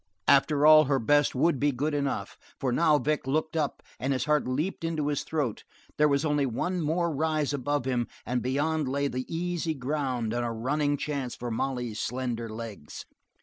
[0.27, 4.25] After all, her best would be good enough, for now Vic looked up and his
[4.25, 5.63] heart leaped into his throat;
[5.99, 10.43] there was only one more rise above him, and beyond lay the easy ground and
[10.43, 13.05] a running chance for Molly's slender legs.